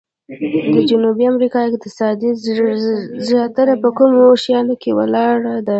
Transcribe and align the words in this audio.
د 0.73 0.75
جنوبي 0.89 1.25
امریکا 1.33 1.59
اقتصاد 1.65 2.19
زیاتره 3.27 3.73
په 3.83 3.89
کومو 3.97 4.21
شیانو 4.43 4.75
ولاړ 4.99 5.37
دی؟ 5.65 5.69